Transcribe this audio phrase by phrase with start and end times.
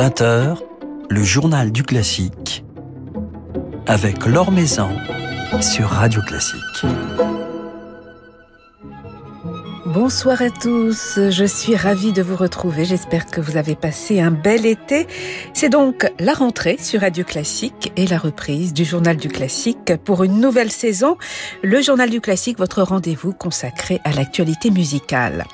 [0.00, 0.56] 20h,
[1.10, 2.64] le journal du classique
[3.86, 4.88] avec Laure Maison
[5.60, 6.86] sur Radio Classique.
[9.84, 14.30] Bonsoir à tous, je suis ravie de vous retrouver, j'espère que vous avez passé un
[14.30, 15.06] bel été.
[15.52, 20.22] C'est donc la rentrée sur Radio Classique et la reprise du Journal du Classique pour
[20.22, 21.16] une nouvelle saison,
[21.62, 25.46] le Journal du Classique, votre rendez-vous consacré à l'actualité musicale.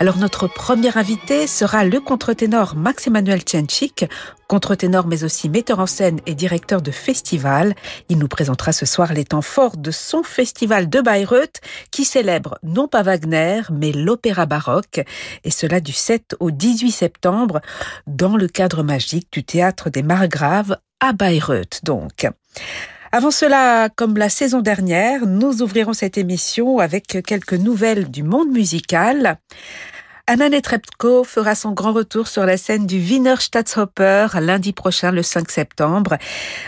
[0.00, 4.06] Alors notre premier invité sera le contre-ténor Max-Emmanuel Tchenchik,
[4.48, 7.74] contre-ténor mais aussi metteur en scène et directeur de festival.
[8.08, 12.58] Il nous présentera ce soir les temps forts de son festival de Bayreuth qui célèbre
[12.62, 15.00] non pas Wagner mais l'opéra baroque
[15.44, 17.60] et cela du 7 au 18 septembre
[18.06, 22.28] dans le cadre magique du théâtre des Margraves à Bayreuth donc.
[23.10, 28.52] Avant cela, comme la saison dernière, nous ouvrirons cette émission avec quelques nouvelles du monde
[28.52, 29.38] musical.
[30.26, 35.22] Anna Netrebko fera son grand retour sur la scène du Wiener Staatsoper lundi prochain, le
[35.22, 36.16] 5 septembre.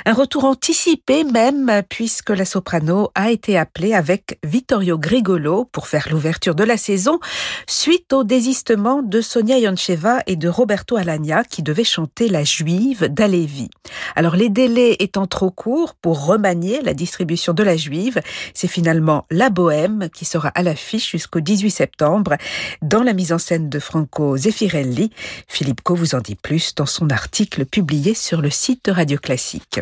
[0.05, 6.09] Un retour anticipé même, puisque la soprano a été appelée avec Vittorio Grigolo pour faire
[6.11, 7.19] l'ouverture de la saison,
[7.67, 13.09] suite au désistement de Sonia Yoncheva et de Roberto Alagna, qui devaient chanter La Juive
[13.09, 13.71] d'Alevi.
[14.17, 18.21] Alors les délais étant trop courts pour remanier la distribution de La Juive,
[18.53, 22.37] c'est finalement La Bohème qui sera à l'affiche jusqu'au 18 septembre
[22.83, 25.11] dans la mise en scène de Franco Zeffirelli.
[25.47, 29.81] Philippe Co vous en dit plus dans son article publié sur le site Radio Classique.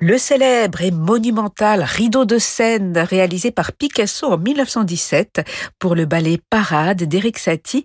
[0.00, 5.40] Le célèbre et monumental rideau de scène réalisé par Picasso en 1917
[5.80, 7.84] pour le ballet Parade d'Eric Satie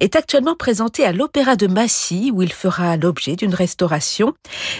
[0.00, 4.34] est actuellement présenté à l'Opéra de Massy où il fera l'objet d'une restauration.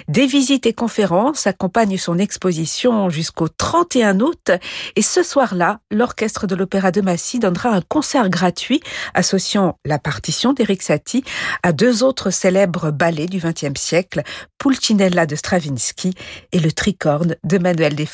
[0.08, 4.50] Des visites et conférences accompagnent son exposition jusqu'au 31 août
[4.94, 8.82] et ce soir-là, l'orchestre de l'Opéra de Massy donnera un concert gratuit
[9.14, 11.24] associant la partition d'Eric Satie
[11.62, 14.22] à deux autres célèbres ballets du XXe siècle,
[14.58, 16.14] Pulcinella de Stravinsky
[16.52, 18.06] et le tricorne de Manuel de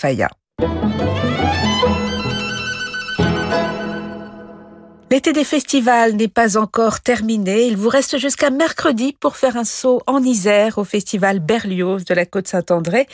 [5.12, 7.66] L'été des festivals n'est pas encore terminé.
[7.66, 12.15] Il vous reste jusqu'à mercredi pour faire un saut en Isère au festival Berlioz de
[12.15, 13.09] la Côte Saint-André,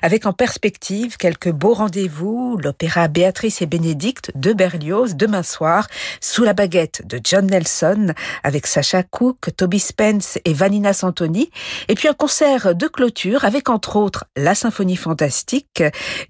[0.00, 5.88] avec en perspective quelques beaux rendez-vous, l'opéra Béatrice et Bénédicte de Berlioz demain soir,
[6.22, 11.50] sous la baguette de John Nelson, avec Sacha Cook, Toby Spence et Vanina Santoni,
[11.88, 15.82] et puis un concert de clôture avec entre autres la Symphonie Fantastique,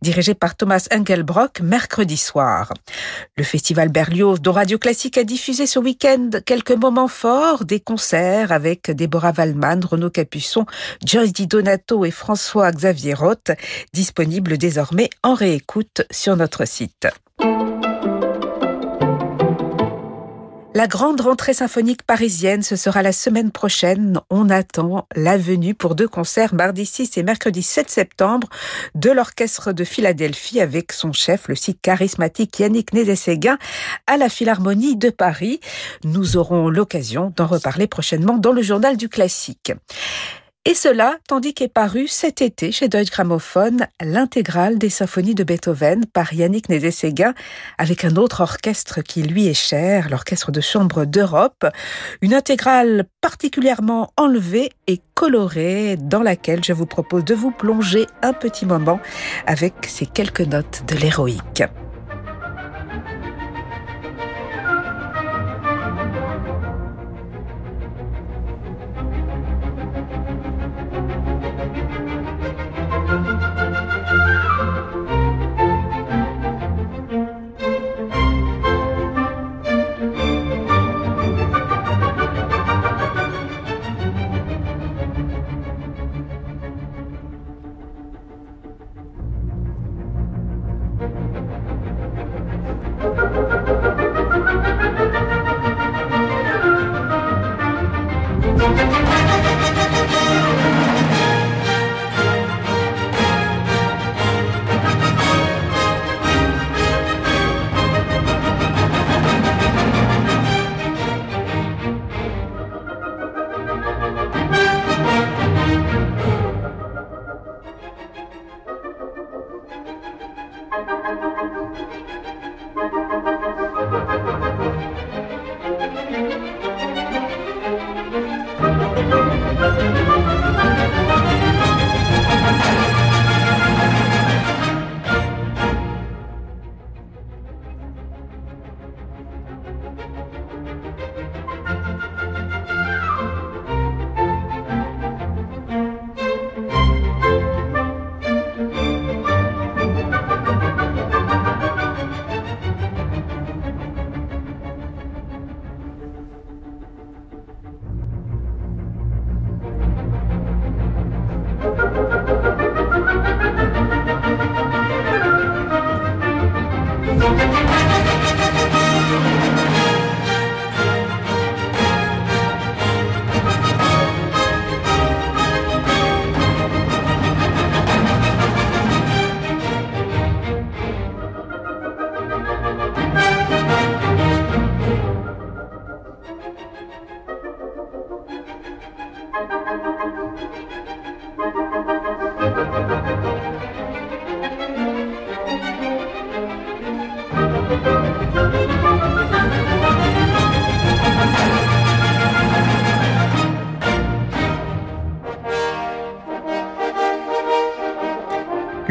[0.03, 2.73] dirigée par Thomas Engelbrock, mercredi soir.
[3.37, 8.53] Le festival Berlioz de Radio Classique a diffusé ce week-end quelques moments forts, des concerts
[8.53, 10.67] avec Déborah Wallman, Renaud Capuçon,
[11.05, 13.51] Joyce Di Donato et François-Xavier Roth,
[13.93, 17.09] disponibles désormais en réécoute sur notre site.
[20.75, 24.19] La grande rentrée symphonique parisienne, ce sera la semaine prochaine.
[24.31, 28.49] On attend la venue pour deux concerts mardi 6 et mercredi 7 septembre
[28.95, 33.59] de l'orchestre de Philadelphie avec son chef, le si charismatique Yannick Nézet-Séguin
[34.07, 35.61] à la Philharmonie de Paris.
[36.05, 39.73] Nous aurons l'occasion d'en reparler prochainement dans le journal du classique.
[40.65, 46.07] Et cela, tandis qu'est paru cet été chez Deutsche Grammophon l'intégrale des symphonies de Beethoven
[46.07, 47.35] par Yannick Nézet-Séguin
[47.79, 51.67] avec un autre orchestre qui lui est cher, l'Orchestre de chambre d'Europe.
[52.21, 58.33] Une intégrale particulièrement enlevée et colorée dans laquelle je vous propose de vous plonger un
[58.33, 59.01] petit moment
[59.49, 61.65] avec ces quelques notes de l'héroïque.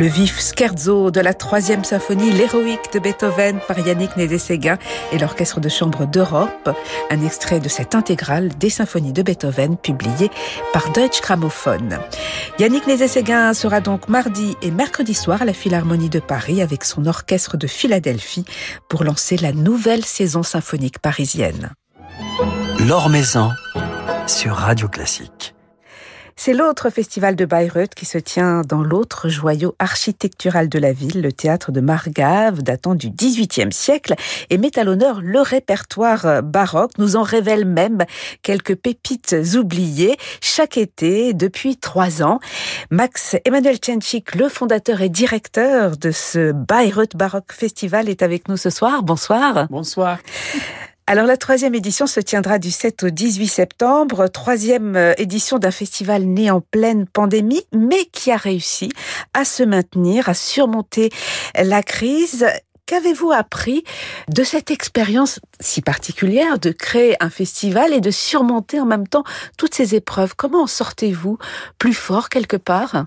[0.01, 4.79] Le vif scherzo de la troisième symphonie, l'héroïque de Beethoven par Yannick Nézet-Séguin
[5.11, 6.75] et l'Orchestre de chambre d'Europe.
[7.11, 10.31] Un extrait de cette intégrale des symphonies de Beethoven publié
[10.73, 11.99] par Deutsche Grammophon.
[12.57, 17.05] Yannick Nézet-Séguin sera donc mardi et mercredi soir à la Philharmonie de Paris avec son
[17.05, 18.45] orchestre de Philadelphie
[18.89, 21.73] pour lancer la nouvelle saison symphonique parisienne.
[22.79, 23.51] L'Or Maison
[24.25, 25.53] sur Radio Classique.
[26.35, 31.21] C'est l'autre festival de Bayreuth qui se tient dans l'autre joyau architectural de la ville,
[31.21, 34.15] le théâtre de Margave, datant du XVIIIe siècle,
[34.49, 38.05] et met à l'honneur le répertoire baroque, nous en révèle même
[38.41, 42.39] quelques pépites oubliées chaque été depuis trois ans.
[42.89, 48.57] Max Emmanuel Tchenchik, le fondateur et directeur de ce Bayreuth Baroque Festival, est avec nous
[48.57, 49.03] ce soir.
[49.03, 49.67] Bonsoir.
[49.69, 50.17] Bonsoir.
[51.07, 55.71] Alors la troisième édition se tiendra du 7 au 18 septembre, troisième euh, édition d'un
[55.71, 58.89] festival né en pleine pandémie, mais qui a réussi
[59.33, 61.09] à se maintenir, à surmonter
[61.55, 62.45] la crise.
[62.85, 63.83] Qu'avez-vous appris
[64.29, 69.23] de cette expérience si particulière de créer un festival et de surmonter en même temps
[69.57, 70.35] toutes ces épreuves?
[70.35, 71.37] Comment en sortez-vous
[71.77, 73.05] plus fort quelque part?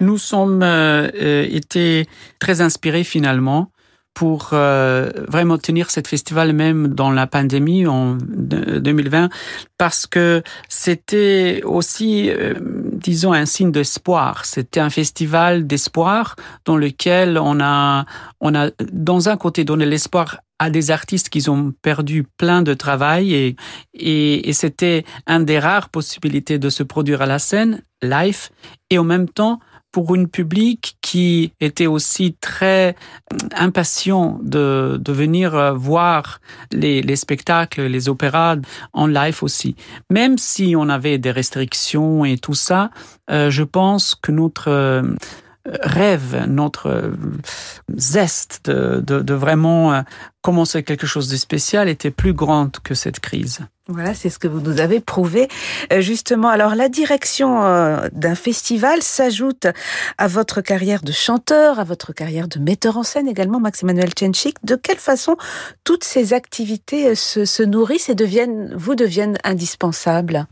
[0.00, 2.06] Nous sommes euh, euh été
[2.38, 3.71] très inspirés finalement
[4.14, 9.30] pour euh, vraiment tenir cette festival même dans la pandémie en 2020
[9.78, 14.44] parce que c'était aussi euh, disons un signe d'espoir.
[14.44, 18.04] C'était un festival d'espoir dans lequel on a
[18.40, 22.74] on a dans un côté donné l'espoir à des artistes qui ont perdu plein de
[22.74, 23.56] travail et,
[23.94, 28.50] et, et c'était un des rares possibilités de se produire à la scène live
[28.90, 29.58] et en même temps
[29.92, 32.96] pour une public qui était aussi très
[33.54, 36.40] impatient de, de venir euh, voir
[36.72, 38.56] les, les spectacles, les opéras
[38.94, 39.76] en live aussi.
[40.10, 42.90] Même si on avait des restrictions et tout ça,
[43.30, 45.02] euh, je pense que notre euh,
[45.66, 47.12] rêve, notre
[47.94, 50.04] zeste de, de, vraiment
[50.40, 53.60] commencer quelque chose de spécial était plus grande que cette crise.
[53.88, 55.48] Voilà, c'est ce que vous nous avez prouvé.
[55.92, 59.66] Euh, justement, alors la direction euh, d'un festival s'ajoute
[60.18, 64.56] à votre carrière de chanteur, à votre carrière de metteur en scène également, Max-Emmanuel Tchenchik.
[64.64, 65.36] De quelle façon
[65.82, 70.46] toutes ces activités euh, se, se nourrissent et deviennent, vous deviennent indispensables?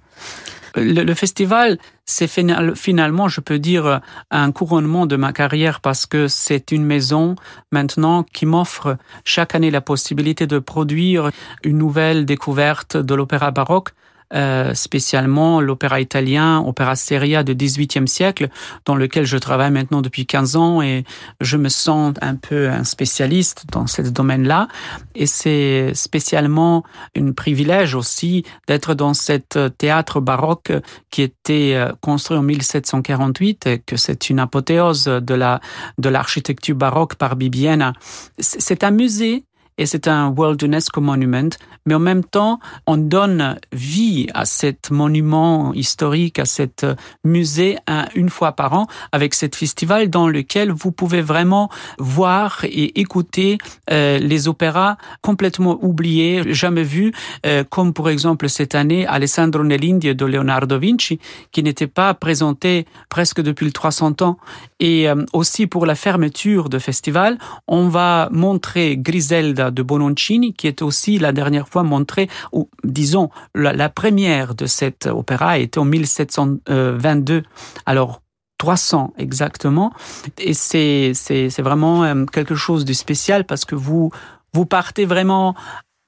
[0.76, 4.00] Le, festival, c'est finalement, je peux dire,
[4.30, 7.36] un couronnement de ma carrière parce que c'est une maison
[7.72, 11.30] maintenant qui m'offre chaque année la possibilité de produire
[11.64, 13.90] une nouvelle découverte de l'opéra baroque
[14.32, 18.48] euh, spécialement l'opéra italien, opéra seria de 18e siècle,
[18.84, 21.04] dans lequel je travaille maintenant depuis 15 ans et
[21.40, 24.68] je me sens un peu un spécialiste dans ce domaine-là.
[25.14, 26.84] Et c'est spécialement
[27.16, 30.72] un privilège aussi d'être dans cet théâtre baroque
[31.10, 35.60] qui était euh, construit en 1748 et que c'est une apothéose de la
[35.98, 37.92] de l'architecture baroque par Bibiena.
[38.38, 39.44] C'est un musée
[39.80, 41.48] et c'est un World UNESCO Monument,
[41.86, 46.86] mais en même temps, on donne vie à cet monument historique, à cet
[47.24, 47.78] musée
[48.14, 53.56] une fois par an avec cet festival dans lequel vous pouvez vraiment voir et écouter
[53.90, 57.12] euh, les opéras complètement oubliés, jamais vus,
[57.46, 61.18] euh, comme pour exemple cette année Alessandro Nell'India de Leonardo Vinci,
[61.52, 64.36] qui n'était pas présenté presque depuis le 300 ans.
[64.78, 70.66] Et euh, aussi pour la fermeture de festival, on va montrer Griselda de Bononcini, qui
[70.66, 75.84] est aussi la dernière fois montrée, ou disons, la, première de cet opéra était en
[75.84, 77.42] 1722.
[77.86, 78.22] Alors,
[78.58, 79.92] 300 exactement.
[80.38, 81.12] Et c'est,
[81.58, 84.10] vraiment euh, quelque chose de spécial parce que vous,
[84.52, 85.54] vous partez vraiment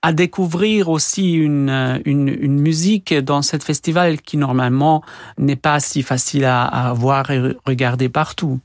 [0.02, 5.02] à découvrir aussi une, une, musique dans cet festival qui normalement
[5.38, 8.60] n'est pas si facile à, à voir et regarder partout.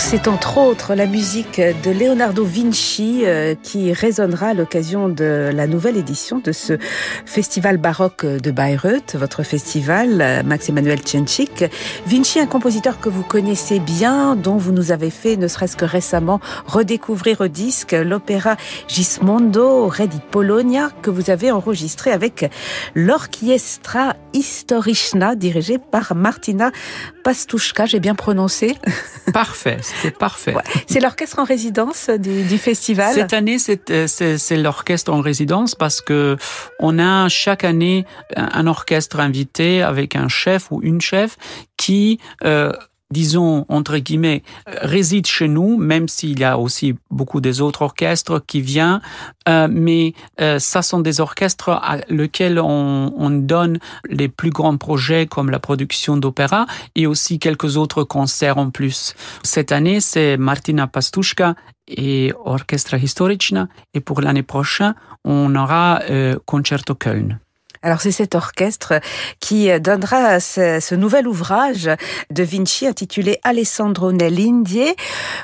[0.00, 5.66] C'est entre autres la musique de Leonardo Vinci euh, qui résonnera à l'occasion de la
[5.66, 6.78] nouvelle édition de ce
[7.26, 11.64] festival baroque de Bayreuth, votre festival, euh, Max-Emmanuel Tchenchik.
[12.06, 15.84] Vinci, un compositeur que vous connaissez bien, dont vous nous avez fait, ne serait-ce que
[15.84, 18.56] récemment, redécouvrir au disque l'opéra
[18.88, 22.50] Gismondo, Re di Polonia, que vous avez enregistré avec
[22.94, 26.70] l'Orchestra Historichna, dirigé par Martina
[27.22, 27.86] Pastushka.
[27.86, 28.76] J'ai bien prononcé?
[29.32, 30.54] Parfait, c'est parfait.
[30.86, 33.14] C'est l'orchestre en résidence du, festival.
[33.14, 33.56] Cette année,
[33.90, 36.36] euh, c'est l'orchestre en résidence parce que
[36.80, 38.04] on a chaque année
[38.36, 41.36] un orchestre invité avec un chef ou une chef
[41.76, 42.72] qui euh,
[43.14, 48.42] disons, entre guillemets, réside chez nous, même s'il y a aussi beaucoup des autres orchestres
[48.46, 49.00] qui viennent.
[49.48, 53.78] Euh, mais euh, ça sont des orchestres à lesquels on, on, donne
[54.08, 59.14] les plus grands projets comme la production d'opéra et aussi quelques autres concerts en plus.
[59.42, 61.54] Cette année, c'est Martina Pastushka
[61.88, 64.94] et Orchestra Historiczna et pour l'année prochaine,
[65.24, 67.38] on aura euh, Concerto Köln.
[67.84, 68.94] Alors c'est cet orchestre
[69.40, 71.90] qui donnera ce, nouvel ouvrage
[72.30, 74.94] de Vinci intitulé Alessandro nell'Indie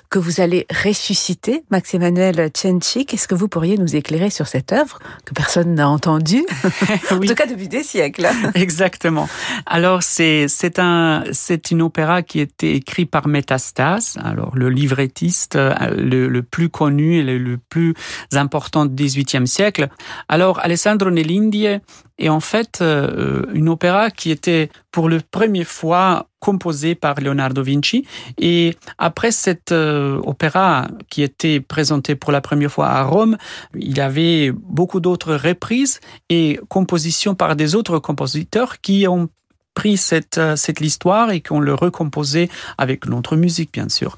[0.09, 3.13] que vous allez ressusciter, Max-Emmanuel Tchenchik.
[3.13, 6.47] Est-ce que vous pourriez nous éclairer sur cette œuvre que personne n'a entendue,
[7.11, 9.29] en tout cas depuis des siècles Exactement.
[9.67, 14.71] Alors c'est c'est un c'est une opéra qui a été écrite par Métastas, alors le
[14.71, 15.59] livrettiste
[15.95, 17.95] le, le plus connu et le, le plus
[18.33, 19.89] important du XVIIIe siècle.
[20.31, 21.81] Alors Alessandro nell'Indie
[22.21, 27.63] et en fait euh, une opéra qui était pour la première fois composée par Leonardo
[27.63, 28.07] Vinci.
[28.39, 33.37] Et après cette euh, opéra qui était présentée pour la première fois à Rome,
[33.75, 39.29] il y avait beaucoup d'autres reprises et compositions par des autres compositeurs qui ont
[39.75, 44.17] pris cette, euh, cette histoire et qu'on le recomposé avec notre musique, bien sûr.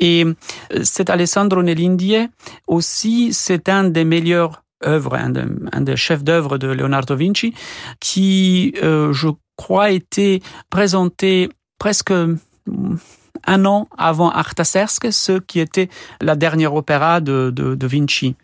[0.00, 0.24] Et
[0.82, 2.28] cet Alessandro Nell'Indie
[2.66, 7.54] aussi, c'est un des meilleurs œuvre, un, des chefs d'œuvre de Leonardo Vinci,
[8.00, 12.12] qui, euh, je crois, été présenté presque
[13.48, 15.88] un an avant Artasersk, ce qui était
[16.20, 18.36] la dernière opéra de, de, de Vinci.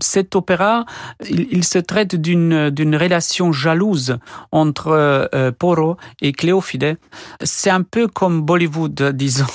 [0.00, 0.86] Cet opéra,
[1.28, 4.18] il, se traite d'une d'une relation jalouse
[4.52, 6.96] entre euh, Poro et Cléophide.
[7.42, 9.46] C'est un peu comme Bollywood, disons.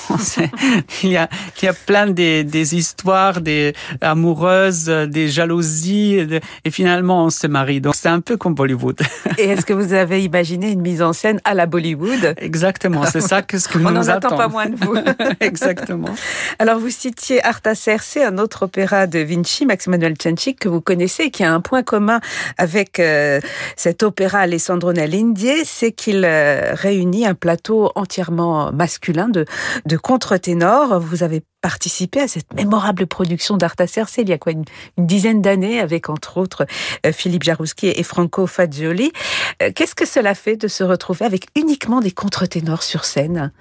[1.03, 1.29] il y a
[1.61, 6.27] il y a plein des, des histoires des amoureuses, des jalousies,
[6.65, 7.79] et finalement on se marie.
[7.81, 8.99] Donc c'est un peu comme Bollywood.
[9.37, 12.35] Et est-ce que vous avez imaginé une mise en scène à la Bollywood?
[12.37, 14.35] Exactement, c'est ça que ce que nous on attend.
[14.35, 14.95] pas moins vous.
[15.39, 16.15] Exactement.
[16.59, 21.31] Alors, vous citiez Artaserse, un autre opéra de Vinci, Max Manuel Cencic, que vous connaissez,
[21.31, 22.19] qui a un point commun
[22.57, 23.39] avec euh,
[23.75, 29.45] cet opéra Alessandro Nell'Indie, c'est qu'il euh, réunit un plateau entièrement masculin de,
[29.85, 30.99] de contre-ténors.
[30.99, 34.65] Vous avez participé à cette mémorable production d'Arta Cerce il y a quoi une,
[34.97, 36.65] dizaine d'années avec entre autres
[37.05, 39.13] euh, Philippe Jarouski et Franco Fagioli.
[39.61, 43.53] Euh, qu'est-ce que cela fait de se retrouver avec uniquement des contre-ténors sur scène?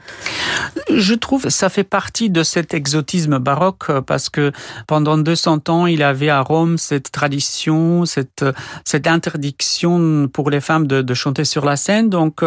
[0.90, 4.50] Je trouve que ça fait partie de cet exotisme baroque euh, parce que
[4.88, 8.44] pendant 200 ans, il avait à Rome cette tradition, cette,
[8.84, 12.08] cette interdiction pour les femmes de, chanter sur la scène.
[12.08, 12.40] Donc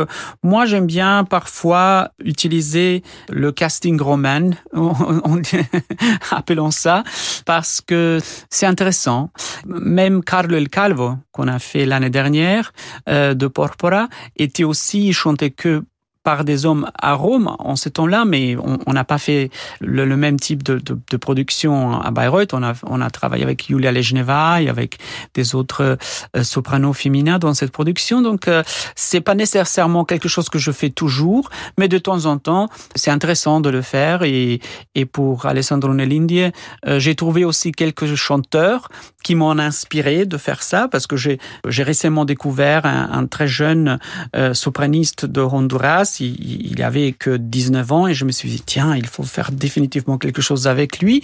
[0.44, 4.50] moi, j'aime bien parfois utiliser le casting roman.
[4.74, 5.38] On
[6.32, 7.04] appelons ça,
[7.46, 9.32] parce que c'est intéressant.
[9.66, 12.74] Même Carlo El Calvo, qu'on a fait l'année dernière,
[13.10, 15.84] euh, de Porpora, était aussi chanté que
[16.26, 20.40] par des hommes à Rome en ce temps-là, mais on n'a pas fait le, même
[20.40, 22.56] type de, de, de, production à Bayreuth.
[22.56, 24.98] On a, on a travaillé avec Julia Lejneva et avec
[25.36, 25.98] des autres
[26.36, 28.24] euh, sopranos féminins dans cette production.
[28.24, 28.64] Donc, euh,
[28.96, 33.12] c'est pas nécessairement quelque chose que je fais toujours, mais de temps en temps, c'est
[33.12, 34.24] intéressant de le faire.
[34.24, 34.62] Et,
[34.96, 36.52] et pour Alessandro Nell'Indie,
[36.88, 38.90] euh, j'ai trouvé aussi quelques chanteurs
[39.24, 43.48] qui m'ont inspiré de faire ça parce que j'ai j'ai récemment découvert un, un très
[43.48, 44.00] jeune
[44.36, 48.62] euh, sopraniste de Honduras il, il avait que 19 ans et je me suis dit,
[48.66, 51.24] tiens, il faut faire définitivement quelque chose avec lui.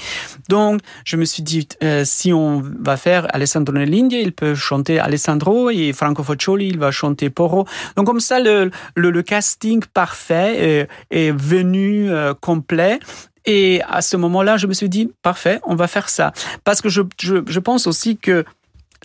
[0.50, 5.00] Donc, je me suis dit, euh, si on va faire Alessandro Nell'India, il peut chanter
[5.00, 7.66] Alessandro et Franco Foccioli, il va chanter Porro.
[7.96, 13.00] Donc, comme ça, le, le, casting parfait est, est venu euh, complet.
[13.46, 16.32] Et à ce moment-là, je me suis dit, parfait, on va faire ça.
[16.64, 18.46] Parce que je, je pense aussi que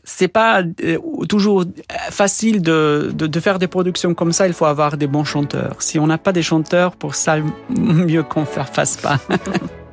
[0.06, 1.64] c'est pas euh, toujours
[2.10, 4.46] facile de, de, de, faire des productions comme ça.
[4.46, 5.76] Il faut avoir des bons chanteurs.
[5.80, 7.36] Si on n'a pas des chanteurs pour ça,
[7.68, 9.18] mieux qu'on ne fasse pas.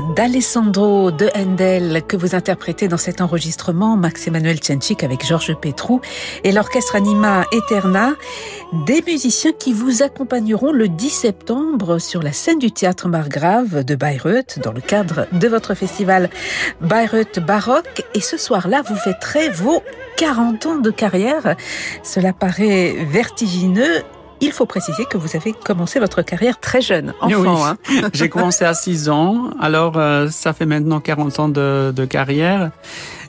[0.00, 6.00] d'Alessandro de Handel que vous interprétez dans cet enregistrement, Max Emmanuel Tchenchik avec Georges Petrou
[6.44, 8.14] et l'orchestre Anima Eterna,
[8.86, 13.94] des musiciens qui vous accompagneront le 10 septembre sur la scène du théâtre Margrave de
[13.94, 16.30] Bayreuth dans le cadre de votre festival
[16.80, 18.04] Bayreuth Baroque.
[18.14, 19.82] Et ce soir-là, vous fêterez vos
[20.16, 21.56] 40 ans de carrière.
[22.02, 24.02] Cela paraît vertigineux.
[24.42, 27.64] Il faut préciser que vous avez commencé votre carrière très jeune, enfant.
[27.64, 27.76] Hein.
[28.12, 32.72] J'ai commencé à 6 ans, alors euh, ça fait maintenant 40 ans de, de carrière.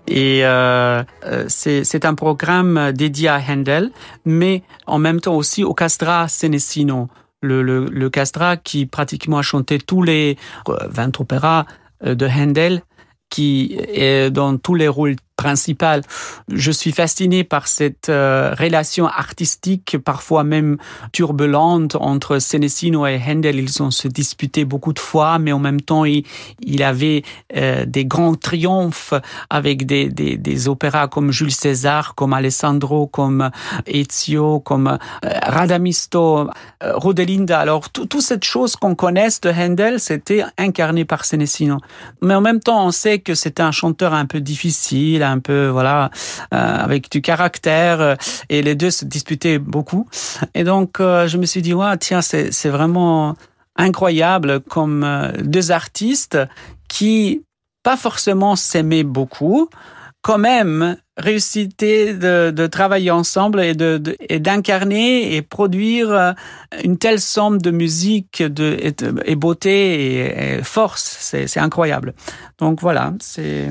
[0.07, 3.91] Et euh, euh c'est un programme dédié à Handel,
[4.25, 7.09] mais en même temps aussi au Castra Senesino,
[7.41, 10.35] le, le, le Castra qui pratiquement a chanté tous les
[10.67, 10.69] 20
[11.19, 11.65] euh, opéras
[12.03, 12.81] de Handel
[13.29, 16.01] qui est dans tous les rôles principal.
[16.47, 20.77] Je suis fasciné par cette euh, relation artistique, parfois même
[21.11, 23.59] turbulente, entre Senesino et Handel.
[23.59, 27.23] Ils ont se disputé beaucoup de fois, mais en même temps, il, avait
[27.57, 29.13] euh, des grands triomphes
[29.49, 33.49] avec des, des, opéras comme Jules César, comme Alessandro, comme
[33.85, 34.97] Ezio, comme euh,
[35.43, 36.49] Radamisto,
[36.81, 37.59] Rodelinda.
[37.59, 41.79] Alors, toute cette chose qu'on connaisse de Handel, c'était incarné par Senesino.
[42.21, 45.67] Mais en même temps, on sait que c'est un chanteur un peu difficile, un peu
[45.67, 46.09] voilà
[46.53, 48.15] euh, avec du caractère euh,
[48.49, 50.07] et les deux se disputaient beaucoup.
[50.53, 53.35] Et donc euh, je me suis dit ouais tiens c'est c'est vraiment
[53.75, 55.05] incroyable comme
[55.41, 56.37] deux artistes
[56.87, 57.43] qui
[57.83, 59.69] pas forcément s'aimaient beaucoup
[60.21, 66.33] quand même réussité de, de, travailler ensemble et de, et d'incarner et produire
[66.81, 68.77] une telle somme de musique de,
[69.25, 71.17] et, beauté et, et force.
[71.19, 72.13] C'est incroyable.
[72.57, 73.69] Donc voilà c'est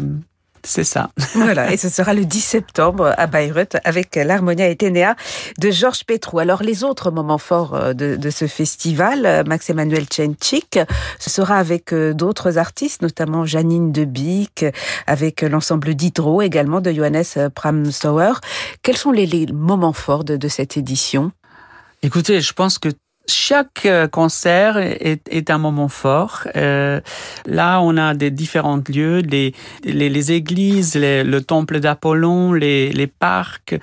[0.65, 1.11] c'est ça.
[1.35, 5.17] voilà, et ce sera le 10 septembre à Bayreuth avec l'Harmonia Etenea
[5.59, 6.39] de Georges Petrou.
[6.39, 10.79] Alors les autres moments forts euh, de, de ce festival, euh, Max-Emmanuel Chenchik,
[11.19, 14.65] ce sera avec euh, d'autres artistes, notamment Janine Debic,
[15.07, 18.35] avec l'ensemble d'Hydro également de Johannes Pramsauer.
[18.83, 21.33] Quels sont les, les moments forts de, de cette édition?
[22.03, 22.89] Écoutez, je pense que
[23.29, 26.45] chaque euh, concert est, est, un moment fort.
[26.57, 27.01] Euh,
[27.47, 29.55] là, on a des différents lieux, les,
[29.85, 33.79] les, les églises, les, le temple d'Apollon, les, les parcs.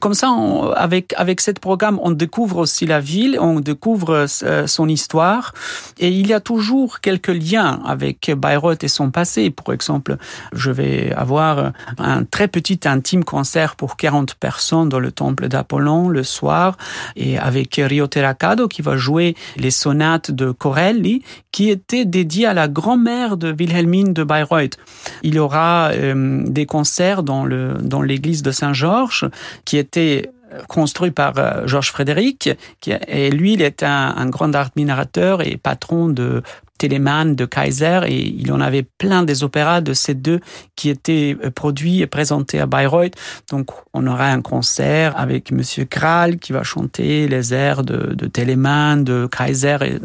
[0.00, 4.66] Comme ça, on, avec avec cette programme, on découvre aussi la ville, on découvre euh,
[4.66, 5.54] son histoire,
[5.98, 9.50] et il y a toujours quelques liens avec Bayreuth et son passé.
[9.50, 10.16] Pour exemple,
[10.52, 16.08] je vais avoir un très petit intime concert pour 40 personnes dans le temple d'Apollon
[16.08, 16.76] le soir,
[17.16, 21.22] et avec Rio Terracado qui va jouer les sonates de Corelli
[21.52, 24.78] qui étaient dédiées à la grand-mère de Wilhelmine de Bayreuth.
[25.22, 29.28] Il y aura euh, des concerts dans le dans l'église de Saint-Georges
[29.64, 30.30] qui étaient
[30.68, 32.50] construit par euh, Georges Frédéric,
[32.80, 36.42] qui, et lui, il est un, un grand admirateur et patron de
[36.80, 40.40] Telemann, de Kaiser, et il en avait plein des opéras de ces deux
[40.76, 43.14] qui étaient euh, produits et présentés à Bayreuth.
[43.50, 48.26] Donc, on aura un concert avec Monsieur Kral qui va chanter les airs de, de
[49.04, 49.76] de Kaiser.
[49.82, 49.98] Et...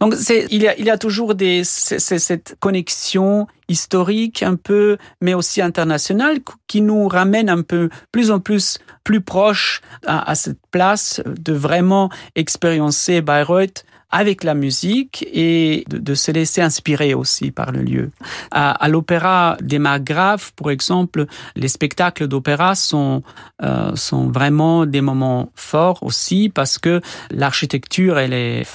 [0.00, 0.14] Donc,
[0.50, 5.34] il y a, il y a toujours des, c'est, cette connexion historique un peu, mais
[5.34, 10.58] aussi internationale, qui nous ramène un peu plus en plus plus proche à, à cette
[10.72, 17.72] place de vraiment expériencer Bayreuth avec la musique et de, se laisser inspirer aussi par
[17.72, 18.10] le lieu.
[18.50, 23.22] À, l'opéra des Margraves, pour exemple, les spectacles d'opéra sont,
[23.62, 28.66] euh, sont vraiment des moments forts aussi parce que l'architecture, elle est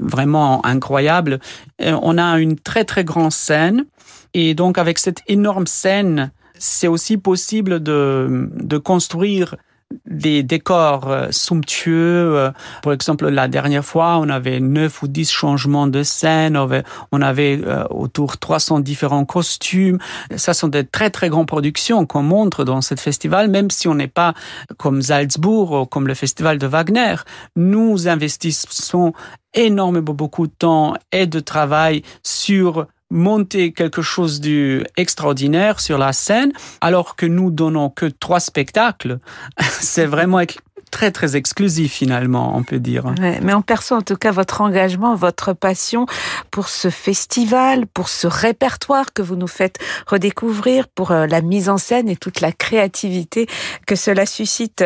[0.00, 1.40] vraiment incroyable.
[1.78, 3.84] On a une très très grande scène
[4.34, 9.56] et donc avec cette énorme scène, c'est aussi possible de construire
[10.06, 12.36] des décors euh, somptueux.
[12.36, 12.50] Euh,
[12.82, 16.82] par exemple, la dernière fois, on avait neuf ou dix changements de scène, on avait,
[17.12, 19.98] on avait euh, autour 300 différents costumes.
[20.36, 23.94] Ça sont des très très grandes productions qu'on montre dans ce festival, même si on
[23.94, 24.34] n'est pas
[24.76, 27.16] comme Salzbourg ou comme le festival de Wagner.
[27.56, 29.12] Nous investissons
[29.54, 36.52] énormément beaucoup de temps et de travail sur monter quelque chose d'extraordinaire sur la scène,
[36.80, 39.18] alors que nous donnons que trois spectacles.
[39.60, 40.38] C'est vraiment
[40.90, 43.04] très très exclusif finalement, on peut dire.
[43.18, 46.06] Mais on perçoit en tout cas votre engagement, votre passion
[46.50, 51.68] pour ce festival, pour ce répertoire que vous nous faites redécouvrir, pour euh, la mise
[51.68, 53.46] en scène et toute la créativité
[53.86, 54.84] que cela suscite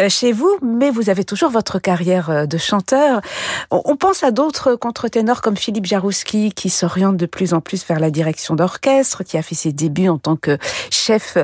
[0.00, 0.58] euh, chez vous.
[0.62, 3.20] Mais vous avez toujours votre carrière euh, de chanteur.
[3.70, 8.00] On pense à d'autres contre-ténors comme Philippe Jarouski qui s'oriente de plus en plus vers
[8.00, 10.58] la direction d'orchestre, qui a fait ses débuts en tant que
[10.90, 11.38] chef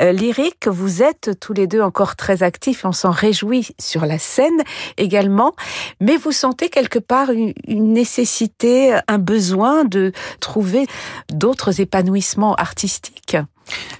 [0.00, 0.66] lyrique.
[0.66, 4.62] Vous êtes tous les deux encore très actifs on s'en réjouit sur la scène
[4.96, 5.54] également,
[6.00, 10.86] mais vous sentez quelque part une, nécessité, un besoin de trouver
[11.30, 13.36] d'autres épanouissements artistiques?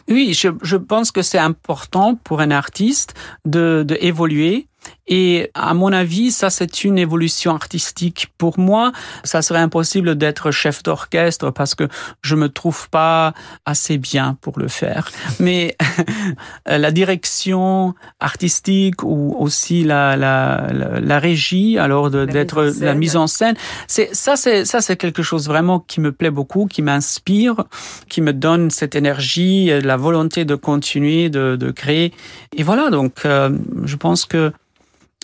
[0.08, 3.14] Oui, je, je pense que c'est important pour un artiste
[3.44, 4.68] de, de évoluer
[5.08, 8.28] Et à mon avis, ça c'est une évolution artistique.
[8.38, 8.92] Pour moi,
[9.24, 11.88] ça serait impossible d'être chef d'orchestre parce que
[12.22, 13.32] je me trouve pas
[13.64, 15.10] assez bien pour le faire.
[15.38, 15.76] Mais
[16.66, 23.54] la direction artistique ou aussi la, la, la, régie, alors d'être la, mise en scène,
[23.86, 27.64] c'est ça c'est ça c'est quelque chose vraiment qui me plaît beaucoup, qui m'inspire,
[28.08, 32.12] qui me donne cette énergie, la volonté de continuer, de, de créer.
[32.56, 33.50] Et voilà, donc euh,
[33.84, 34.52] je pense que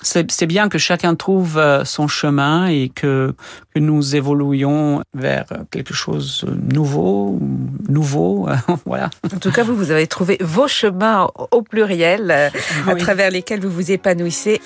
[0.03, 3.35] c'est bien que chacun trouve euh, son chemin et que,
[3.75, 7.39] que nous évoluions vers quelque chose de nouveau,
[7.89, 8.49] nouveau,
[8.87, 9.11] voilà.
[9.35, 12.51] En tout cas, vous, vous avez trouvé vos chemins au pluriel euh,
[12.87, 14.61] à travers lesquels vous vous épanouissez.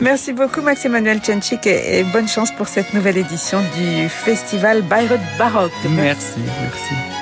[0.00, 5.72] Merci beaucoup, Max-Emmanuel Tchenchik, et bonne chance pour cette nouvelle édition du festival Bayreuth Baroque.
[5.90, 6.38] merci.
[6.38, 7.15] merci.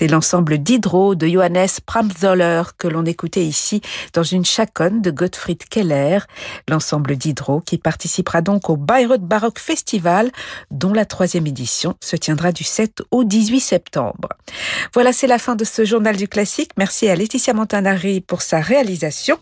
[0.00, 3.82] C'est l'ensemble d'Hydro de Johannes Pramzoller que l'on écoutait ici
[4.14, 6.20] dans une chaconne de Gottfried Keller,
[6.70, 10.30] l'ensemble d'Hydro qui participera donc au Bayreuth Baroque Festival
[10.70, 14.30] dont la troisième édition se tiendra du 7 au 18 septembre.
[14.94, 16.70] Voilà, c'est la fin de ce journal du classique.
[16.78, 19.36] Merci à Laetitia Montanari pour sa réalisation.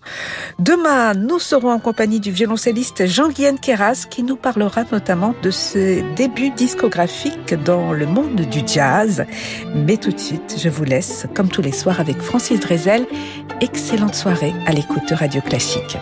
[0.59, 6.03] Demain, nous serons en compagnie du violoncelliste Jean-Guyen Keras qui nous parlera notamment de ses
[6.16, 9.25] débuts discographiques dans le monde du jazz.
[9.73, 10.18] Mais tout de
[10.56, 13.06] je vous laisse, comme tous les soirs, avec Francis Drezel.
[13.61, 15.98] Excellente soirée à l'écoute Radio Classique.